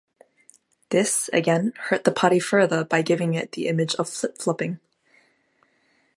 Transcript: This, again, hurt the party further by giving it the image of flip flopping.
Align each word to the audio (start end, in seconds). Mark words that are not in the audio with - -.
This, 0.89 1.29
again, 1.31 1.73
hurt 1.77 2.05
the 2.05 2.11
party 2.11 2.39
further 2.39 2.83
by 2.83 3.03
giving 3.03 3.35
it 3.35 3.51
the 3.51 3.67
image 3.67 3.93
of 3.97 4.09
flip 4.09 4.39
flopping. 4.39 4.79